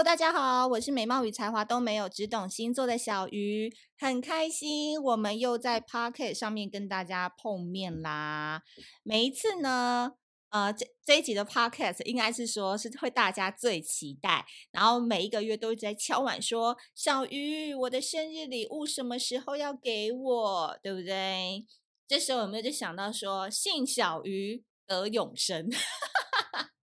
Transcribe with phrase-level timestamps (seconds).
[0.00, 8.62] Hello，大家好，我是美貌与才华都没有，只懂星座的小鱼，很开心我们又在 Pocket 上面跟大家碰面啦。
[9.02, 10.12] 每一次呢，
[10.48, 21.66] 呃，这这一集的 Podcast 应该是说是会大家最期待，然后每一个月都在敲碗说，小鱼，我的生日礼物什么时候要给我，对不对？
[22.08, 25.68] 这时候有没有就想到说，信小鱼得永生？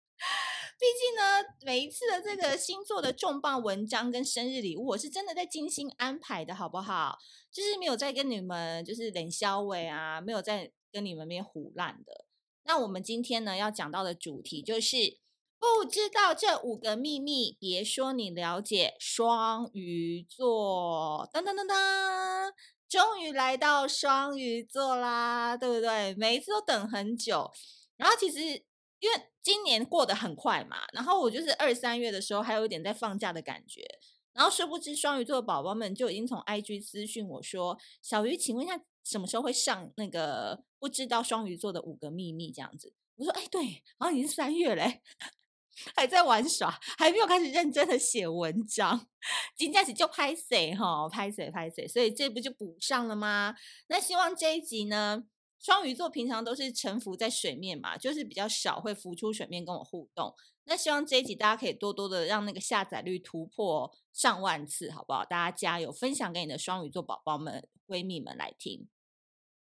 [0.80, 7.18] 毕竟呢，每一次的这个星座的重磅文章跟生日礼物，我是真的在精心安排的，好不好？
[7.52, 12.26] 就是没有在跟你们就是冷消委啊，没有在跟你们那边唬烂的。
[12.64, 15.18] 那我们今天呢要讲到的主题就是，
[15.58, 21.28] 不知道这五个秘密，别说你了解双鱼座。
[21.34, 22.52] 噔噔噔噔，
[22.88, 26.14] 终于来到双鱼座啦，对不对？
[26.14, 27.52] 每一次都等很久，
[27.96, 28.67] 然后其实。
[29.00, 33.86] 因为今年过得很快嘛，然后我就是二三月的时候还有一点在放假的感觉，
[34.34, 45.02] 然后殊不知双鱼座的宝宝们就已经从 IG 私讯我说：“小鱼，请问一下什么时候会上那个不知道双鱼座的五个秘密？”这样子，我说：“哎，对，好像已经三月嘞，
[45.96, 49.08] 还在玩耍，还没有开始认真的写文章，
[49.56, 53.56] 今天起就拍谁哈，拍谁拍谁，所以这不就补上了吗？
[53.88, 55.24] 那希望这一集呢。”
[55.60, 60.36] 双鱼座平常都是沉浮在水面嘛，就是比较少会浮出水面跟我互动。
[60.66, 65.24] 那希望这一集大家可以多多的让那个下载率突破上万次，好不好？
[65.24, 68.88] 大家加油，分享给你的双鱼座宝宝们、闺蜜们来听。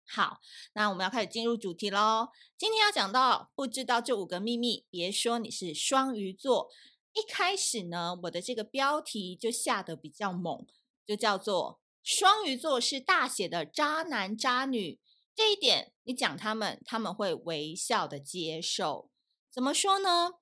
[0.09, 0.41] 好，
[0.73, 2.29] 那我们要开始进入主题喽。
[2.57, 6.71] 今天要讲到，不知道这五个秘密，别说你是双鱼座。
[7.13, 10.67] 一开始呢，我的这个标题就下得比较猛，
[11.07, 14.99] 就叫做“双鱼座是大写的渣男渣女”。
[15.37, 19.11] 这一点你讲他们，他们会微笑的接受。
[19.53, 20.33] 怎么说呢？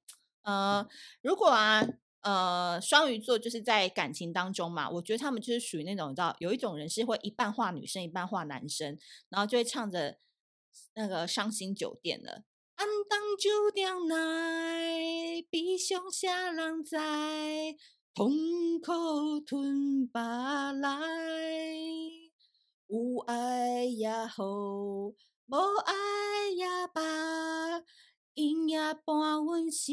[0.42, 0.88] 呃，
[1.20, 1.84] 如果啊，
[2.20, 8.96] 呃，双鱼座就是在感情当中嘛，我觉得他们就是属于那种，你知道，有一种人是会一半画女生，一半画男生，
[9.28, 10.18] 然后就会唱着
[10.94, 12.44] 那个伤心酒店的。
[12.76, 17.76] 暗当酒店内，比熊下人在，
[18.14, 22.23] 痛苦吞巴来。
[22.94, 25.16] 有爱也好，无
[25.84, 27.02] 爱也罢，
[28.34, 29.90] 阴夜伴阮是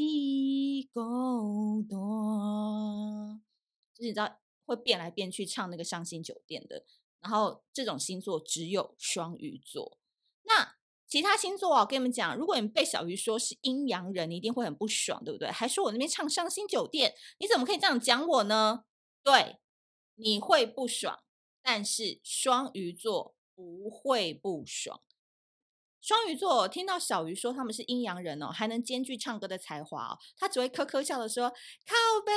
[0.93, 3.41] 孤单。
[3.95, 6.85] 就是你知道会变来变去唱那个伤心酒店的，
[7.21, 9.97] 然后这种星座只有双鱼座。
[10.43, 10.75] 那
[11.07, 15.49] 其他星座啊，我跟你们讲，如果你被小鱼说是阴阳人，你一定会很不爽，对不对？
[15.49, 18.83] 还说我那边唱伤心酒店，你怎么可以这样讲我呢？
[19.23, 19.57] 对，
[20.13, 21.23] 你会不爽。
[21.61, 25.01] 但是双鱼座不会不爽。
[26.01, 31.49] 双鱼座听到小鱼说他们是阴阳人哦，还能兼具唱歌的才华哦，他只会呵呵笑的说
[31.85, 31.95] ：“靠
[32.25, 32.31] 呗，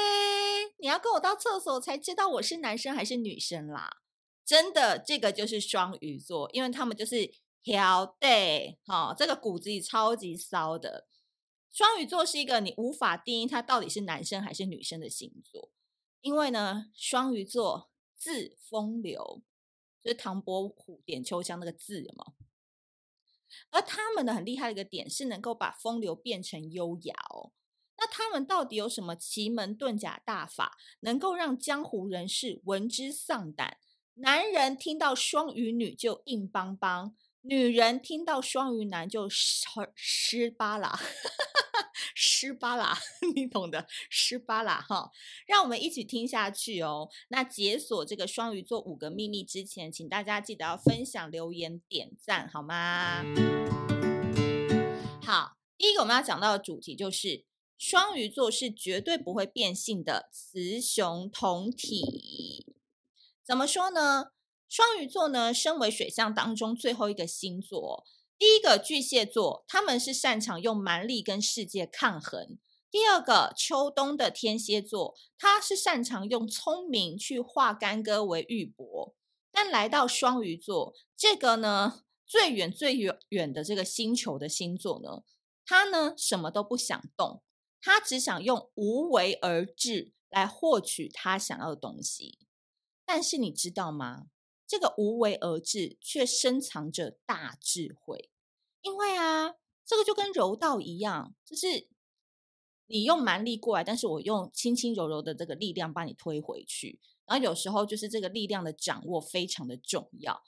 [0.79, 4.03] 你要跟我到厕所才知道我是男生还是女生啦。”
[4.45, 7.33] 真的，这个就是双鱼座，因为他们就是
[7.63, 11.07] 挑对，哈，这个骨子里超级骚的。
[11.73, 15.71] 双鱼座是一个你无法定义他到底是男生还是女生的星座，
[16.21, 17.89] 因为呢，双鱼座。
[18.25, 19.43] 字风流，
[20.03, 22.33] 就是唐伯虎点秋香那个字嘛。
[23.69, 27.53] 而他们的很厉害的一个点是能够把风流变成优雅哦。
[27.99, 33.77] 那他们到底有什么奇门遁甲大法，能够让江湖人士闻之丧胆？
[34.15, 40.99] 男人听到双鱼女就硬邦邦，女人听到双鱼男就湿湿巴拉。
[42.15, 42.97] 湿巴啦，
[43.35, 45.11] 你懂的，湿巴啦哈，
[45.47, 47.09] 让我们一起听下去哦。
[47.29, 53.23] 那解锁这个双鱼座五个秘密之前，请大家记得要分享、留言、点赞，好吗？
[55.23, 57.45] 好，第一个我们要讲到的主题就是
[57.79, 62.75] 双鱼座是绝对不会变性的雌雄同体。
[63.43, 64.33] 怎么说呢？
[64.69, 68.05] 双鱼座呢，身为水象当中最后一个星座。
[68.39, 72.59] 第一个巨蟹座，他们是擅长用蛮力跟世界抗衡。
[72.91, 79.15] 第二个秋冬的天蝎座，他是擅长用聪明去化干戈为玉帛。
[79.51, 85.23] 但来到双鱼座，这个呢最远最远远的这个星球的星座呢，
[85.65, 87.43] 他呢什么都不想动，
[87.81, 92.39] 他只想用无为而治来获取他想要的东西。
[93.05, 94.27] 但是你知道吗？
[94.67, 98.31] 这个无为而治却深藏着大智慧，
[98.83, 101.89] 因为啊，这个就跟柔道一样，就是
[102.87, 107.01] 你用蛮力过来，但是我用轻轻柔柔的这个力量把你推回去。
[107.27, 110.43] 然后有时候就是这个力量的掌握非常的重要，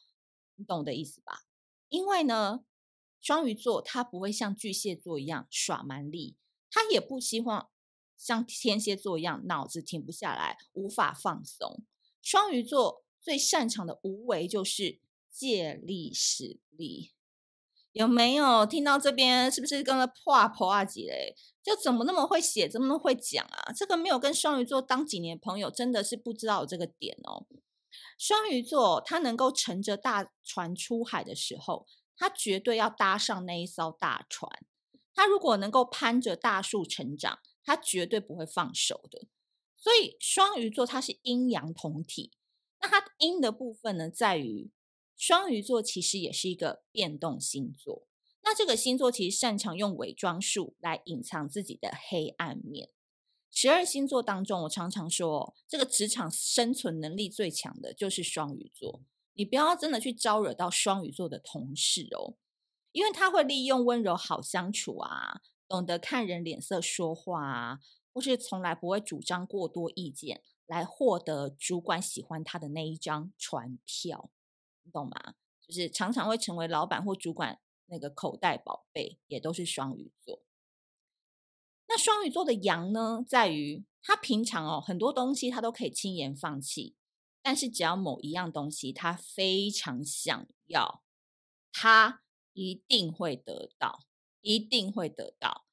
[0.56, 1.44] 你懂我的意思吧？
[1.88, 2.64] 因为呢，
[3.20, 6.36] 双鱼座他不会像巨蟹座一样耍蛮力，
[6.70, 7.70] 他也不希望
[8.18, 11.84] 像天蝎座一样，脑子停不下来，无法放松。
[12.20, 17.10] 双鱼座最擅长的无为就是借力使力，
[17.90, 19.50] 有没有听到这边？
[19.50, 21.34] 是不是跟个破破啊几嘞？
[21.60, 23.72] 就怎么那么会写，怎么那么会讲啊？
[23.72, 27.48] 这个没有跟双鱼座当几年朋友，真的是不知道这个点哦。
[28.16, 31.84] 双鱼座他能够乘着大船出海的时候，
[32.16, 34.48] 他绝对要搭上那一艘大船。
[35.12, 39.26] 他如果能够攀着大树成长，他绝对不会放手的。
[39.76, 42.30] 所以双鱼座它是阴阳同体，
[42.80, 44.70] 那它阴的部分呢，在于
[45.16, 48.06] 双鱼座其实也是一个变动星座。
[48.42, 52.90] 那这个星座其实擅长用伪装术来隐藏自己的黑暗面。
[53.50, 59.02] 十二星座当中，我常常说，这个职场生存能力最强的就是双鱼座。
[59.34, 62.36] 你不要真的去招惹到双鱼座的同事哦，
[62.92, 67.78] 因为他会利用温柔好相处啊，懂得看人脸色说话啊。
[68.12, 74.30] 或是从来不会主张过多意见来获得主管喜欢他的那一张船票，
[74.82, 75.34] 你懂吗？
[75.60, 80.42] 就是常常会成为老板或主管那个口袋宝贝，也都是双鱼座。
[81.88, 86.96] 那双鱼座的阳呢，在于他平常哦很多东西他都可以轻言放弃，
[87.42, 91.02] 但是只要某一样东西他非常想要，
[91.72, 92.22] 他
[92.52, 94.04] 一定会得到，
[94.40, 95.64] 一定会得到。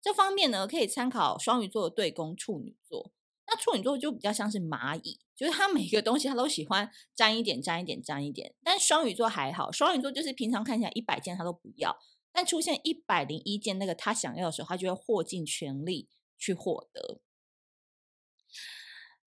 [0.00, 3.12] 这方面呢，可以参考双鱼座的对宫处女座。
[3.52, 8.54] 那处女座就比较像是蚂蚁，就是他每个东西他都喜欢沾一点、沾一点、沾一点。
[8.64, 11.94] 但双鱼座还好，双鱼座就是平常看起来一百件他都不要，
[12.32, 16.08] 但出现一百零一件那个他想要的时候，他就会豁尽全力
[16.38, 17.20] 去获得。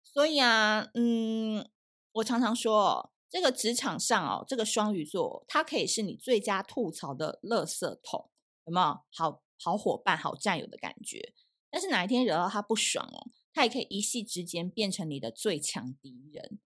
[0.04, 1.70] 所以啊，嗯，
[2.14, 8.32] 我常常说，这个职场上哦，这个双鱼座，它可以是你最佳吐槽的垃圾桶，
[8.66, 9.00] 有没有？
[9.12, 9.44] 好。
[9.58, 11.34] 好伙伴、好战友的感觉，
[11.72, 16.60] 但是哪一天惹到他不爽哦，他也可以一夕之间变成你的最强敌人。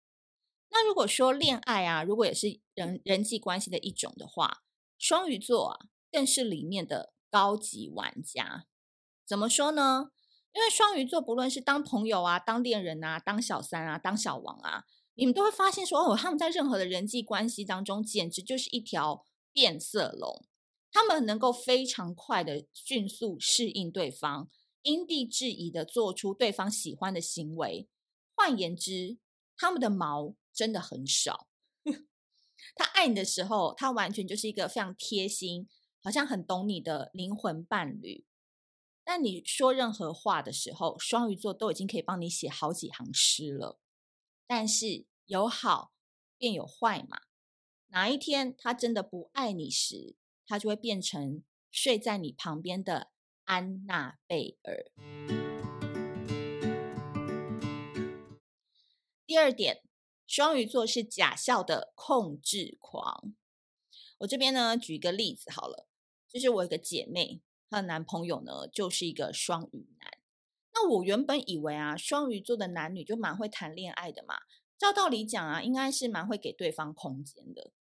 [0.70, 4.64] 那如果说恋爱啊，如果也是人人际关系的一种的话，
[4.98, 8.68] 双鱼座啊，更是里面的高级玩家。
[9.26, 10.12] 怎么说呢？
[10.54, 14.86] 因为双鱼座不论是当朋友啊、当恋人啊、当小三啊、当小王啊，
[15.16, 20.46] 你们都会发现说哦，他们在任何的人际关系当中，简直就是一条变色龙。
[20.90, 24.50] 他们能够非常快的迅速适应对方，
[24.88, 27.90] 因地制宜的做出对方喜欢的行为。
[28.34, 29.18] 换言之，
[29.58, 31.50] 他们的毛真的很少。
[32.74, 35.68] 他爱你的时候，他完全就是一个非常贴心，
[36.02, 38.26] 好像很懂你的灵魂伴侣。
[39.04, 43.80] 但你说任何话的时候，双鱼座都已经可以帮你写好几行诗了。
[44.46, 45.92] 但是有好
[46.38, 47.24] 便有坏嘛，
[47.88, 53.12] 哪一天他真的不爱你时，他就会变成睡在你旁边的
[53.48, 54.92] 安娜贝尔。
[59.26, 59.82] 第二点，
[60.28, 63.34] 双鱼座是假笑的控制狂。
[64.18, 65.88] 我这边呢，举一个例子好了，
[66.28, 67.40] 就是我一个姐妹，
[67.70, 70.12] 她的男朋友呢，就是一个双鱼男。
[70.74, 74.40] 那我原本以为啊，双鱼座的男女就蛮会谈恋爱的嘛，
[74.78, 77.72] 照道理讲啊，应该是蛮会给对方空间的，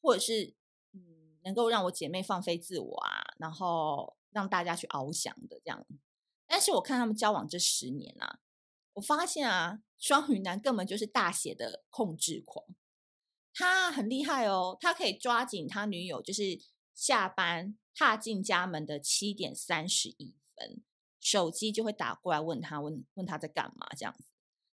[0.00, 0.54] 或者是。
[1.44, 5.86] 能够让我姐妹放飞自我啊，然后让大家去翱翔的这样。
[6.46, 8.38] 但是我看他们交往这十年啊，
[8.92, 12.66] 我发现啊，双鱼男根本就是大写的控制狂。
[13.54, 16.60] 他很厉害哦，他可以抓紧他女友，就是
[16.94, 20.82] 下班踏进家门的七点三十一分，
[21.18, 24.26] 手机就会打过来问他，问问他在干嘛这样子。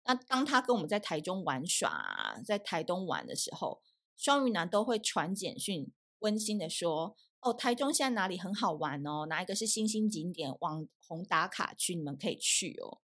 [0.06, 3.84] 那当他跟我们在台中玩耍啊，在台东玩的时候，
[4.18, 5.94] 双鱼男都会传简讯。
[6.20, 9.26] 温馨的说：“哦，台中现在哪里很好玩哦？
[9.26, 13.02] 哪一个是新兴景点、网红打卡区，你们可以去哦。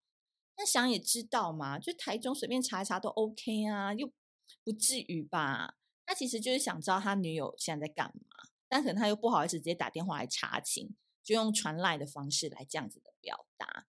[0.55, 4.11] 那想也知道嘛，就台中随便查一查都 OK 啊，又
[4.63, 5.75] 不至于吧？
[6.05, 13.87] 那其实就是想知道他女友现在在干嘛，但可能他又不好意思直接打电话来查情，就用传赖的方式来这样子的表达。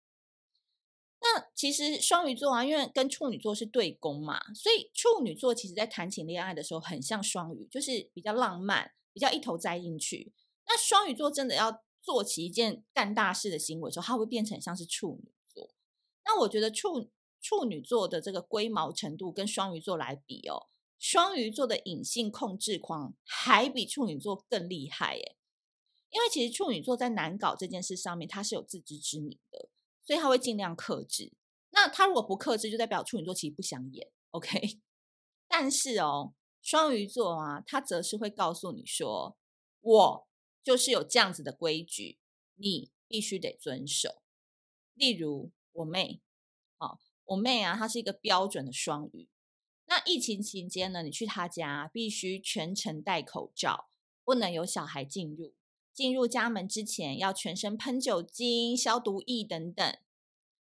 [1.20, 10.32] 那其实双鱼座啊，因为跟处女座是对宫嘛，所以处女座其实在谈情恋爱的时候很像双鱼，就是比较浪漫。”比较一头栽进去，
[10.68, 15.70] 那双鱼座真的要做起一件干大事的行为时候，它会变成像是处女座。
[16.26, 17.10] 那我觉得处
[17.42, 20.68] 处女座的这个龟毛程度跟双鱼座来比哦，
[21.00, 25.38] 双鱼座的隐性控制狂还比处女座更厉害耶。
[26.10, 29.70] 因为其实处女座在难搞这件事上面，他是有自知之明的，
[30.04, 31.34] 所以他会尽量克制。
[31.72, 34.80] 那他如果不克制，就代表处女座其实不想演，OK？
[35.48, 36.34] 但是哦。
[36.60, 39.38] 双鱼座啊，他则是会告诉你说
[39.80, 40.27] ：“我
[40.68, 42.18] 就是有这样子的规矩，
[42.56, 44.22] 你必须得遵守。”
[44.96, 46.20] 例如，我妹，
[46.78, 49.30] 哦，我妹啊，她是一个标准的双语。
[49.86, 53.88] 那疫情期间呢，你去她家必须全程戴口罩，
[54.26, 55.56] 不能有小孩进入。
[55.94, 59.98] 进入家门之前要全身喷酒精、消毒液等等。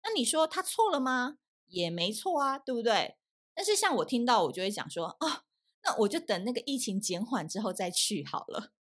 [0.03, 1.39] 那你说她错了吗？
[1.69, 3.15] 也没错啊，对不对？
[3.55, 5.45] 但是像我听到，我就会讲说，哦，
[5.85, 8.73] 那我就等那个疫情减缓之后再去好了。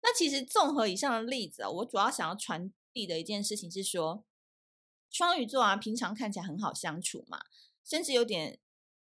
[0.00, 4.24] 那其实综合以上的例子啊，我主要想要传递的一件事情是说，
[5.10, 7.46] 双鱼座啊，平常看起来很好相处嘛，
[7.84, 8.60] 甚至有点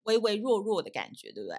[0.04, 1.58] 唯唯诺诺的感觉，对不对？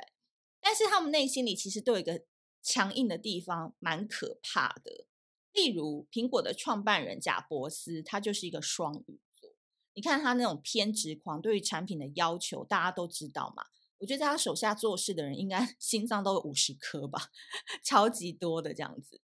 [0.60, 2.24] 但是他们内心里其实都有一个
[2.62, 5.06] 强硬的地方，蛮可怕的。
[5.52, 9.50] 例如，苹果的创办人贾伯斯，他就是一个双鱼座。
[9.94, 13.66] 你看他那种偏执狂，对于产品的要求，大家都知道嘛。
[14.02, 17.30] 我觉得在他手下做事的人，应该 心脏都有五十颗吧，
[17.84, 19.20] 超级多的这样子。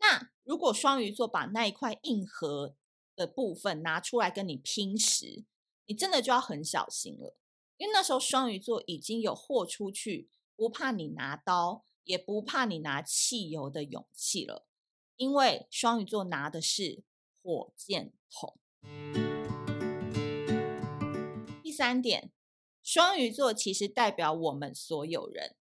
[0.00, 2.74] 那如果双鱼座把那一块硬核
[3.14, 5.44] 的部分拿出来跟你拼时，
[5.86, 7.36] 你真的就要很小心了，
[7.76, 14.66] 因为那时候双鱼座已经有豁出去，不怕你拿刀，也不怕你拿汽油的勇气了，
[15.14, 17.04] 因为双鱼座拿的是
[17.40, 18.58] 火箭筒。
[21.62, 22.32] 第三点。
[22.92, 25.54] 双鱼座其实代表我们所有人，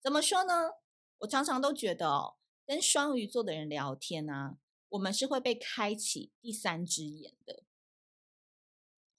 [0.00, 0.70] 怎么说呢？
[1.18, 4.56] 我常常都觉得哦，跟双鱼座的人聊天啊，
[4.88, 7.64] 我们是会被开启第三只眼的。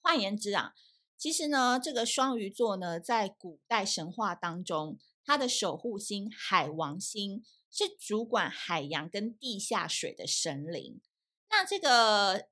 [0.00, 0.74] 换言之啊，
[1.16, 11.00] 其实呢，这个双鱼座呢，在古代神话当中，它的守护星海王星是主管海洋跟地下水的神灵。
[11.48, 12.48] 那这个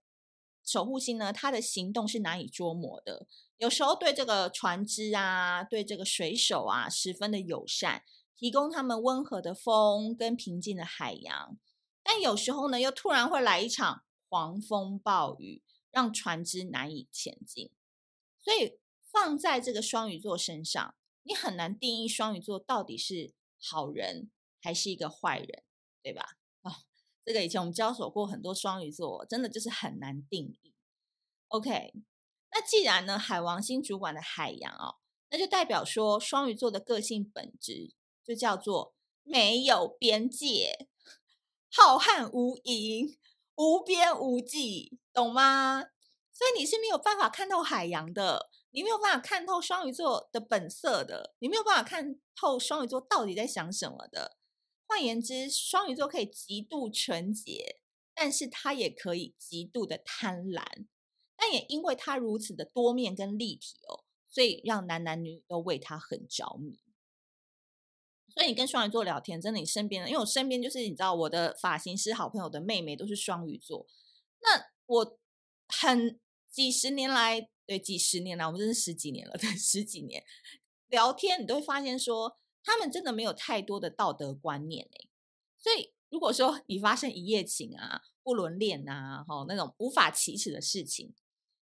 [0.63, 3.27] 守护星呢，它的行动是难以捉摸的。
[3.61, 8.03] 有时候对这个船只啊，对这个水手啊，十分的友善，
[8.35, 11.59] 提供他们温和的风跟平静的海洋。
[12.03, 17.71] 但有时候呢，又突然会来一场狂风暴雨，让船只难以前进。
[18.41, 18.79] 所以
[19.13, 24.31] 放在这个双鱼座身上，你很难定义双鱼座到底是好人
[24.63, 25.63] 还是一个坏人，
[26.03, 26.39] 对吧？
[26.65, 26.73] 哦，
[27.27, 30.73] 这个以前我们交手过很多双鱼座，真的就是很难定义。
[31.49, 31.93] OK。
[32.53, 34.97] 那既然呢，海王星主管的海洋哦，
[35.31, 40.89] 那就代表说双鱼座的个性本质就叫做没有边界、
[41.71, 43.17] 浩瀚无垠、
[43.57, 45.85] 无边无际，懂吗？
[46.33, 54.39] 所以你是没有办法看透海洋的，你没有办法看透双鱼座的本色的，你没有办法看透双鱼座到底在想什么的。
[54.87, 57.79] 换言之，双鱼座可以极度纯洁，
[58.15, 60.87] 但是他也可以极度的贪婪。
[61.41, 66.79] 但也因为他如此的多面跟立体哦，所以让男男女女都为他很着迷。
[68.29, 73.87] 所以你跟双鱼座聊天，真的你身边的，因为我身边就是你知道我的发型师好朋友的妹妹都是双鱼座。
[74.43, 75.19] 那我
[75.69, 76.21] 很
[76.51, 80.23] 几十年来，对几十年来，我们真是十几年了， 对十几年
[80.89, 85.09] 聊天，你都会发现说他们真的没有太多的道德观念哎。
[85.59, 91.15] 所以如果说你发生一夜情啊、不伦恋啊、哈那种无法启齿的事情。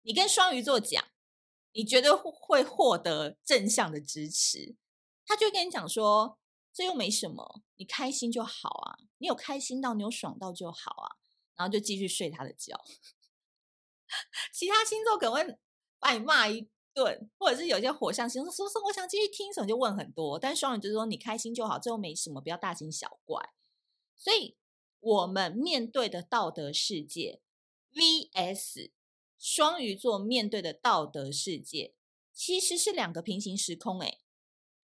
[0.06, 1.04] 你跟双鱼座讲，
[1.72, 4.76] 你绝对会获得正向的支持。
[5.26, 6.38] 他就跟你讲说，
[6.72, 11.18] 这又没什么，你开心就好啊，你有开心到，你有爽到就好啊，
[11.56, 12.80] 然后就继续睡他的觉。
[14.54, 15.58] 其他星座可能会
[15.98, 23.42] 把你骂一顿，或者是有些火象星座说说我想继续听什么就问很多，但双鱼就是说你开心就好，这又没什么，不要大惊小怪。
[24.16, 24.56] 所以
[25.00, 27.42] 我们面对的道德世界
[27.92, 28.92] vs。
[29.38, 31.94] 双鱼座面对的道德世界
[32.34, 34.20] 其实是两个平行时空诶，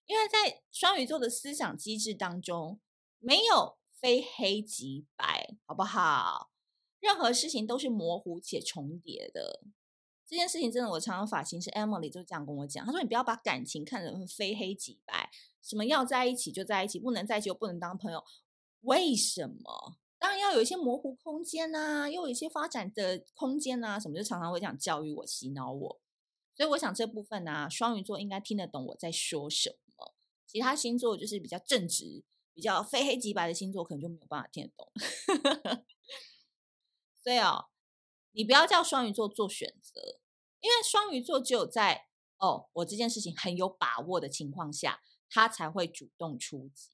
[0.06, 2.80] 因为在双鱼座的思想机制当中，
[3.20, 6.52] 没有非黑即白，好不好？
[7.00, 9.64] 任何事情都是模糊且重叠的。
[10.28, 15.30] 这件事情真的，我常常发型师 Emily 就这样跟我讲，他说：“你不要把感情看成非黑即白，
[15.62, 18.24] 什么要在一起就在一起，不能在一起又不能当朋友，
[18.82, 26.00] 为什么？”当然要有一些模糊空间呐、又有一些发展的空间呐、啊，什么就常常会这样教育我、洗脑我。
[26.54, 30.14] 所以我想这部分呢、啊，双鱼座应该听得懂我在说什么。
[30.46, 32.24] 其他星座就是比较正直、
[32.54, 34.92] 比较非黑即白的星座，可能就没有办法听得懂。
[37.24, 37.70] 所以哦，
[38.34, 40.20] 你不要叫双鱼座做选择，
[40.62, 42.06] 因为双鱼座只有在
[42.38, 46.92] 哦我这件事情很有把握的情况下，他才会主动出击。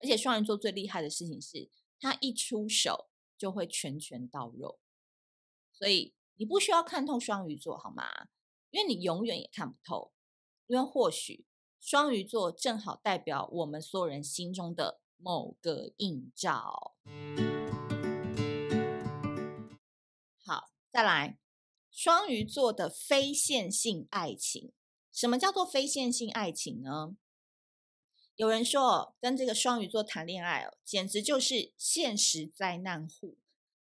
[0.00, 1.70] 而且双鱼座最厉害的事情是。
[2.04, 3.08] 他一出手
[3.38, 4.78] 就会拳拳到肉，
[5.72, 8.28] 所以你不需要看透双鱼座好吗？
[8.68, 10.12] 因为你永远也看不透，
[10.66, 11.46] 因为或许
[11.80, 16.94] 双鱼座正好代表我们所有人心中的某个映照。
[20.44, 21.38] 好，再来，
[21.90, 24.74] 双鱼座的非线性爱情。
[25.10, 27.16] 什么叫做非线性爱情呢？
[28.36, 33.38] 有人说，跟这个双鱼座谈恋爱哦，简直就是现实灾难户，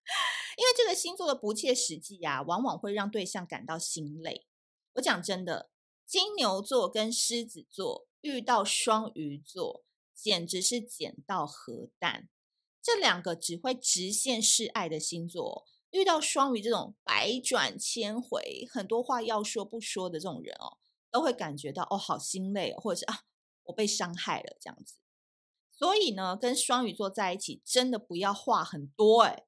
[0.56, 4.46] 因为这个星座的不切实际呀，往往会让对象感到心累。
[4.94, 5.68] 我讲真的，
[6.06, 12.30] 金牛座跟狮子座遇到双鱼座，简直是捡到核弹。
[12.80, 20.78] 这两个只会直线示爱的星座，遇到双鱼这种百转千回、很多话要说不说的这种人哦，
[21.10, 23.24] 都会感觉到哦，好心累，或者是啊。
[23.68, 24.96] 我被伤害了，这样子，
[25.70, 29.46] 所以呢，跟双鱼座在一起，真的不要话很多，哎，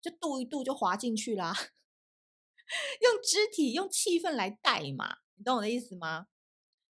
[0.00, 1.54] 就度一度就滑进去啦，
[3.00, 6.26] 用肢体、用气氛来带嘛，你懂我的意思吗？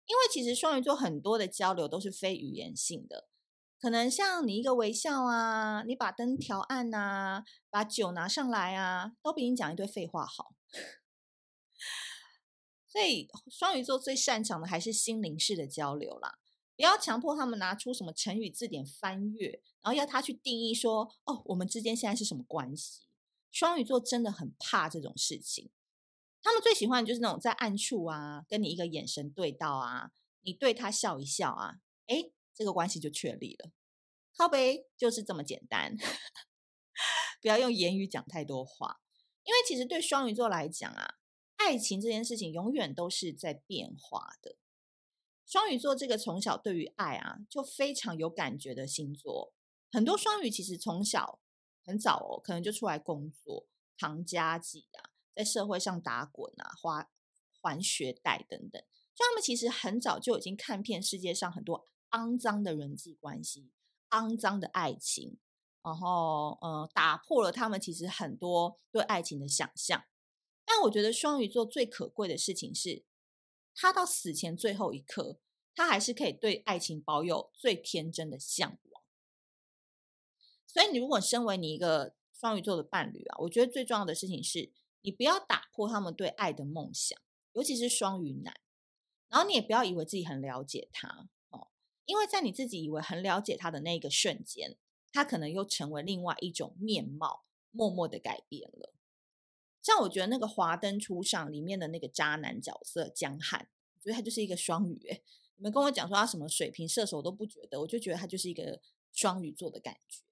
[0.07, 3.29] 因为其实双鱼座很多的交流都是非语言性的，
[3.79, 10.55] 可能像你一个微笑啊，你把灯调暗啊，把酒拿上来啊，都比你讲一堆废话好。
[12.89, 16.39] 所以双鱼座最擅长的还是心灵式的交流啦。
[16.83, 23.03] 不要强迫他们拿出什么成语字典翻阅，然后要他去定义说：“哦，我们之间现在是什么关系？”
[23.53, 25.71] 双鱼座真的很怕这种事情，
[26.43, 30.11] 他们最喜欢的就是那种在暗处啊，跟你一个眼神对到啊，
[30.41, 31.77] 你对他笑一笑啊，
[32.09, 33.71] 诶，这个关系就确立了。
[34.37, 35.97] 靠北就是这么简单，
[37.41, 39.01] 不要用言语讲太多话，
[39.45, 41.15] 因为其实对双鱼座来讲啊，
[41.59, 44.57] 爱情这件事情永远都是在变化的。
[45.53, 49.53] 双鱼座这个从小对于爱啊就非常有感觉的星座，
[49.91, 51.41] 很多双鱼其实从小
[51.85, 53.67] 很早哦，可能就出来工作，
[53.99, 57.07] 扛家计啊，在社会上打滚啊，花
[57.61, 58.83] 还学贷等等，
[59.15, 63.71] 所以他们其实很早就已经看遍世界上很多肮脏的人际关系、
[64.09, 65.37] 肮脏的爱情，
[65.83, 70.03] 然后呃，打破了他们其实很多对爱情的想象。
[70.65, 73.05] 但我觉得双鱼座最可贵的事情是，
[73.75, 75.39] 他到死前最后一刻，
[75.75, 79.03] 他还是可以对爱情保有最天真的向往。
[80.67, 87.19] 所以，你如果身为你一个双鱼座的伴侣啊，我觉得最重要的事情是，你不要打破他们对爱的梦想，
[87.53, 88.55] 尤其是双鱼男。
[89.29, 91.69] 然后，你也不要以为自己很了解他哦，
[92.05, 94.77] 因为在你自己以为很了解他的那个瞬间，
[95.13, 98.95] 他可能又成为另外一种面貌，默默的改变了。
[99.83, 105.23] 像我觉得那个《华灯初上》里面的那个渣男角色江汉，我觉得他就是一个双鱼。
[105.57, 108.81] 你们跟我讲说他什么水瓶、射手我都不觉得，我就觉得他就是一个
[109.13, 110.23] 双鱼座的感觉。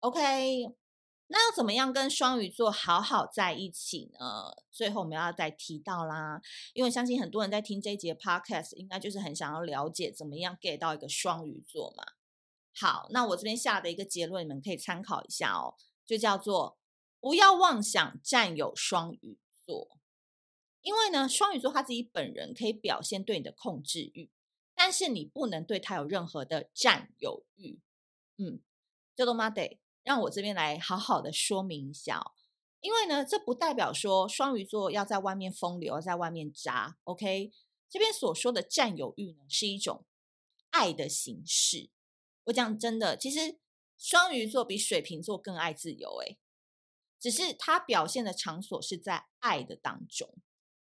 [0.00, 0.66] OK，
[1.28, 4.62] 那要怎么样跟双鱼座好好在一起呢？
[4.70, 6.40] 最后我们要再提到啦，
[6.74, 12.04] 因为相信很多人在听这一节 Podcast，应该就是很想要了解怎么样 get 到一个双鱼座嘛。
[12.78, 16.76] 好，那我这边下的一个结论，你们可以参考一下哦，就叫做
[17.20, 19.98] 不要妄想占有双鱼座，
[20.82, 24.30] 因为呢，双鱼座他自己本人可以表现对你的控制欲，
[24.74, 27.80] 但是你不能对他有任何的占有欲。
[28.36, 28.60] 嗯，
[29.14, 32.32] 这都妈得让我这边来好好的说明一下哦，
[32.80, 36.98] 因为呢，这不代表说双鱼座要在外面风流，在外面渣。
[37.04, 37.50] OK，
[37.88, 40.04] 这边所说的占有欲呢，是一种
[40.68, 41.88] 爱的形式。
[42.46, 43.58] 我讲真的，其实
[43.98, 46.38] 双鱼座比水瓶座更爱自由，诶，
[47.18, 50.32] 只是他表现的场所是在爱的当中。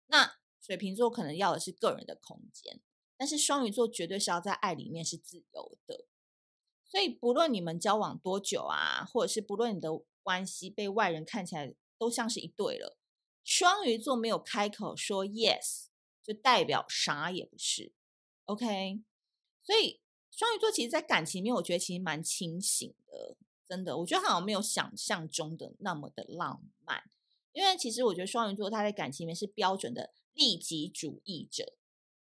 [0.07, 2.81] 那水瓶座可能要的是个人的空间，
[3.15, 6.05] 但是双鱼座绝对是要在爱里面是自由的。
[6.83, 9.89] 所以不论你们交往多久啊，或者是不论你的
[10.21, 12.97] 关系被外人看起来都像是一对了，
[13.45, 15.85] 双鱼座没有开口说 yes，
[16.21, 17.93] 就代表啥也不是。
[18.43, 19.01] OK，
[19.63, 20.02] 所以。
[20.35, 27.03] 双鱼座其实，在感情里面，我觉得其实蛮清醒的，真的，我觉得好像没有想象中的那么的浪漫。
[27.51, 31.75] 因为其实我觉得双鱼座他在感情里面是标准的利己主义者，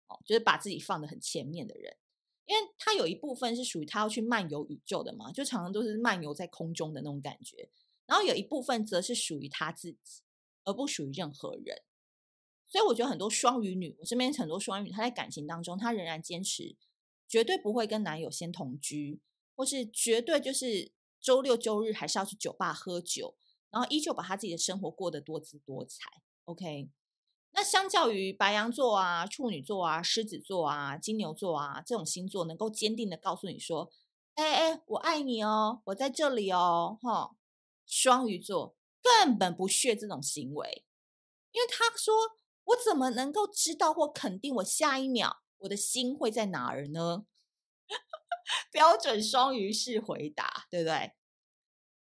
[0.08, 1.98] 哦，就是把自己放得很前面的人。
[2.46, 7.70] 因为他有一部分是属于他要去漫游宇宙的嘛，就常常都是漫游在空中的那种感觉。
[8.08, 10.24] 然后有一部分则是属于他自己，
[10.64, 11.84] 而不属于任何人。
[12.66, 16.76] 所以我觉得很多双鱼女，我身边很多双鱼女，她在感情当中，她仍然坚持。
[17.30, 19.22] 绝对不会跟男友先同居，
[19.56, 23.38] 或是绝对就是周六周日还是要去酒吧喝酒，
[23.70, 26.10] 然后依旧把他自己的生活过得多姿多彩。
[26.46, 26.90] OK，
[27.52, 33.92] 那相较于白羊座啊、处女座啊、狮子座啊、金牛座啊这种星座，能够坚定的告诉你说
[34.34, 37.36] ：“哎哎，我爱你哦，我在这里哦。”哈，
[37.86, 40.84] 双鱼座根本不屑这种行为，
[41.52, 42.14] 因为他说
[42.66, 47.26] ：“我怎么能够知道或肯定我下一秒？”我的心会在哪儿呢？
[48.72, 51.14] 标准双鱼式回答，对不对？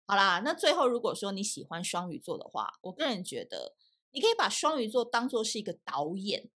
[0.05, 3.75] 好啦，那最后如果说你喜欢双鱼座的话，我个人觉得
[4.11, 6.49] 你可以把双鱼座当做是一个导演，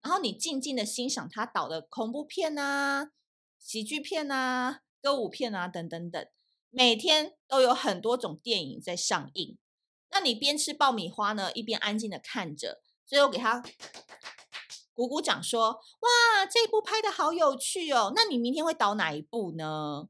[0.00, 3.10] 然后你静静的欣赏他导的恐怖片啊、
[3.58, 6.26] 喜剧片啊、歌舞片啊等等等，
[6.70, 9.58] 每天都有很多种电影在上映。
[10.10, 13.62] 那你边吃爆米花呢，一边安静的看着，最后给他
[14.94, 20.08] 鼓鼓掌说：“哇，这一部拍的好有趣哦！”那你明天会导哪一部呢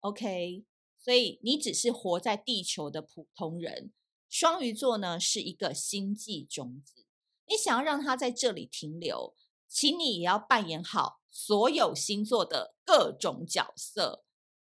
[0.00, 0.64] ？OK，
[0.96, 3.92] 所以你只是活在地球的普通人。
[4.28, 7.04] 双鱼座呢是一个星际种子，
[7.46, 9.34] 你想要让它在这里停留，
[9.68, 14.24] 请你也要扮演好所有星座的各种角色。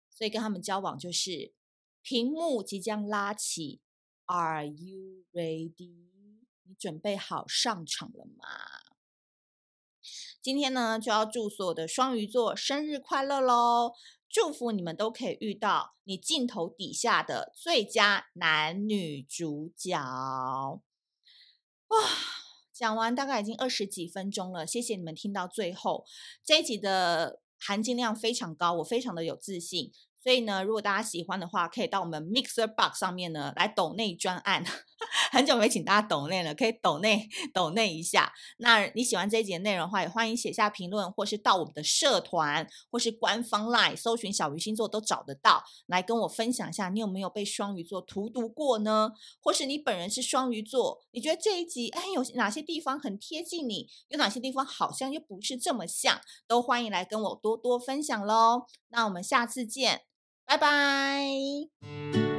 [0.09, 1.53] 所以跟他们交往就是
[2.01, 3.81] 屏幕即将拉起。
[4.25, 6.09] Are you ready？
[6.63, 8.92] 你准备好上场了吗？
[10.43, 13.93] 今天呢，就要祝所有的双鱼座生日快乐喽！
[14.29, 19.97] 祝福你们都可以遇到你镜头底下的最佳男女主角。
[21.88, 21.97] 哇，
[22.73, 26.03] 讲完大概已经二十几分钟了，谢谢你们听到最后。
[26.43, 29.93] 这一集的含金量非常高，我非常的有自信。
[30.21, 34.65] 所以呢，如果大家喜欢的话，可以到我们 Mixer Box 上面呢来抖内专案。
[35.31, 38.33] 很久没请大家抖内了，可以抖内抖内一下。
[38.57, 49.11] 那你喜欢这一集内容的话，也欢迎写下评论，或是到我们的社团，或是官方 LINE 搜寻小鱼星座都找得到，来跟我分享一下你有没有被双鱼座荼毒过呢？
[49.41, 58.65] 或是你本人是双鱼座，你觉得这一集哎有哪些地方很贴近你，有哪些地方好像又不是这么像，都欢迎来跟我多多分享喽。
[58.89, 60.01] 那我们下次见。
[60.45, 62.33] 拜拜。